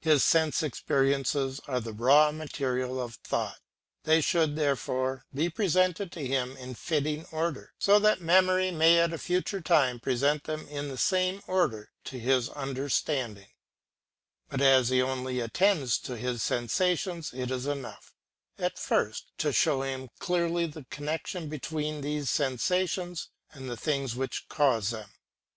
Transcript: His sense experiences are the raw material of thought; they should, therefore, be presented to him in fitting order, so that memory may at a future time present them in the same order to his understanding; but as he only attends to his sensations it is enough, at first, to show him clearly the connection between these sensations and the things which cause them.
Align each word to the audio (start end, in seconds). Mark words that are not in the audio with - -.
His 0.00 0.24
sense 0.24 0.64
experiences 0.64 1.60
are 1.68 1.78
the 1.78 1.92
raw 1.92 2.32
material 2.32 3.00
of 3.00 3.14
thought; 3.22 3.60
they 4.02 4.20
should, 4.20 4.56
therefore, 4.56 5.24
be 5.32 5.48
presented 5.48 6.10
to 6.10 6.26
him 6.26 6.56
in 6.56 6.74
fitting 6.74 7.24
order, 7.30 7.72
so 7.78 8.00
that 8.00 8.20
memory 8.20 8.72
may 8.72 8.98
at 8.98 9.12
a 9.12 9.16
future 9.18 9.60
time 9.60 10.00
present 10.00 10.42
them 10.42 10.66
in 10.66 10.88
the 10.88 10.98
same 10.98 11.40
order 11.46 11.92
to 12.06 12.18
his 12.18 12.48
understanding; 12.48 13.46
but 14.48 14.60
as 14.60 14.88
he 14.88 15.00
only 15.00 15.38
attends 15.38 15.98
to 16.00 16.16
his 16.16 16.42
sensations 16.42 17.32
it 17.32 17.52
is 17.52 17.66
enough, 17.68 18.12
at 18.58 18.80
first, 18.80 19.30
to 19.38 19.52
show 19.52 19.82
him 19.82 20.08
clearly 20.18 20.66
the 20.66 20.84
connection 20.90 21.48
between 21.48 22.00
these 22.00 22.28
sensations 22.28 23.28
and 23.52 23.70
the 23.70 23.76
things 23.76 24.16
which 24.16 24.48
cause 24.48 24.90
them. 24.90 25.10